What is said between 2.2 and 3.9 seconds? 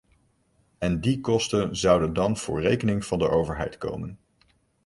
voor rekening van de overheid